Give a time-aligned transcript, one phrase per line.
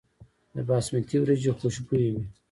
[0.55, 2.23] د باسمتي وریجې خوشبويه وي.